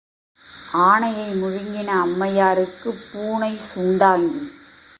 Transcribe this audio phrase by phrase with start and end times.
[0.71, 4.51] ஆனையை முழுங்கின அம்மையாருக்குப் பூனை சுண்டாங்கி.